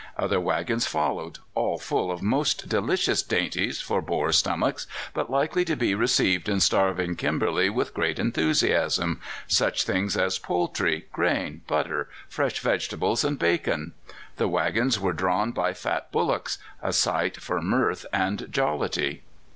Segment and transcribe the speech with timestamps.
[0.17, 5.75] Other waggons followed, all full of most delicious dainties for Boer stomachs, but likely to
[5.75, 12.57] be received in starving Kimberley with greater enthusiasm such things as poultry, grain, butter, fresh
[12.61, 13.93] vegetables, and bacon.
[14.37, 19.21] The waggons were drawn by fat bullocks a sight for mirth and jollity.